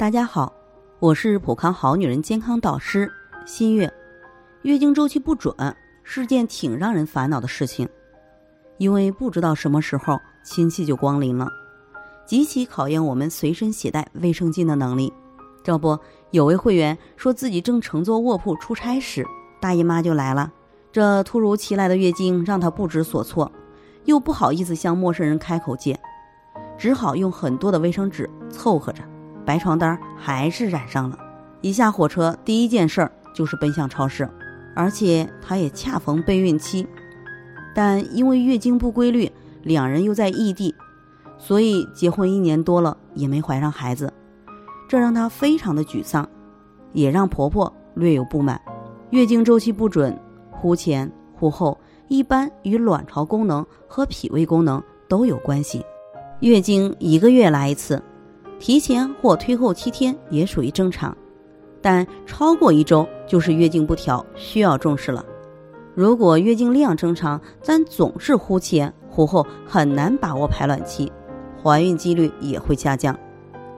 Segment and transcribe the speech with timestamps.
[0.00, 0.50] 大家好，
[0.98, 3.12] 我是普康好女人健康导师
[3.44, 3.92] 新月。
[4.62, 5.54] 月经周期不准
[6.02, 7.86] 是件挺让人烦恼的事情，
[8.78, 11.46] 因为不知道什么时候亲戚就光临了，
[12.24, 15.12] 极其考验我们随身携带卫生巾的能力。
[15.62, 15.98] 这不，
[16.30, 19.22] 有位会员说自己正乘坐卧铺出差时，
[19.60, 20.50] 大姨妈就来了。
[20.90, 23.52] 这突如其来的月经让她不知所措，
[24.06, 26.00] 又不好意思向陌生人开口借，
[26.78, 29.02] 只好用很多的卫生纸凑合着。
[29.44, 31.18] 白床单还是染上了，
[31.60, 34.28] 一下火车第一件事儿就是奔向超市，
[34.74, 36.86] 而且她也恰逢备孕期，
[37.74, 39.30] 但因为月经不规律，
[39.62, 40.74] 两人又在异地，
[41.38, 44.12] 所以结婚一年多了也没怀上孩子，
[44.88, 46.28] 这让她非常的沮丧，
[46.92, 48.60] 也让婆婆略有不满。
[49.10, 50.16] 月经周期不准，
[50.50, 55.84] 忽前忽后，一般与卵巢功能和脾胃功能都有关系。
[56.40, 58.00] 月经一个月来一次。
[58.60, 61.16] 提前或推后七天也属于正常，
[61.80, 65.24] 但超过一周就是月经不调，需要重视了。
[65.94, 71.10] 如果月经量正常，但总是忽前忽后，很难把握排卵期，
[71.62, 73.18] 怀孕几率也会下降。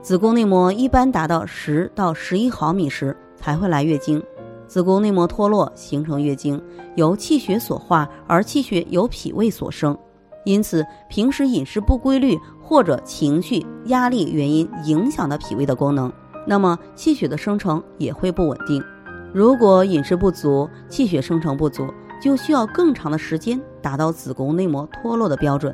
[0.01, 4.21] 子宫内膜一般达到十到十一毫米时才会来月经。
[4.67, 6.61] 子宫内膜脱落形成月经，
[6.95, 9.97] 由气血所化，而气血由脾胃所生。
[10.45, 12.37] 因此，平时饮食不规律
[12.73, 16.11] 或者情绪压力原因影响的脾胃的功能，
[16.47, 18.83] 那么气血的生成也会不稳定。
[19.31, 21.85] 如果饮食不足，气血生成不足，
[22.19, 25.71] 就需要更长的时间达到子宫内膜脱落的标准；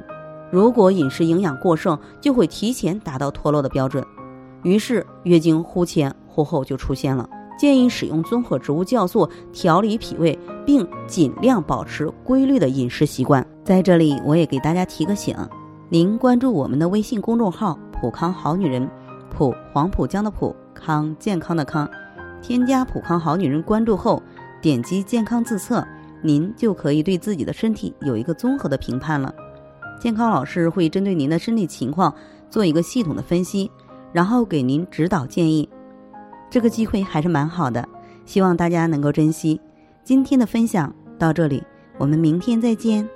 [0.52, 4.04] 如果饮食营养过剩，就会提前达到脱落的标准。
[4.64, 7.30] 于是月经忽前忽后就出现了。
[7.58, 13.46] 建议使用综合植物酵素调理脾胃，并尽量保持规律的饮食习惯。
[13.64, 15.34] 在这里，我也给大家提个醒：
[15.92, 18.88] 您关注我们的微信公众号“普康好女人”，
[19.36, 21.90] 普黄浦江的普康健康的康，
[22.44, 24.22] 添加“普康好女人”关注后，
[24.62, 25.84] 点击健康自测，
[26.22, 29.34] 您就可以对自己的身体有一个综合的评判了。
[30.00, 32.14] 健康老师会针对您的身体情况
[32.52, 33.72] 做一个系统的分析，
[34.14, 35.68] 然后给您指导建议。
[36.52, 37.84] 这个机会还是蛮好的，
[38.26, 39.60] 希望大家能够珍惜。
[40.04, 41.64] 今天的分享到这里，
[41.98, 43.10] 我们明天再见。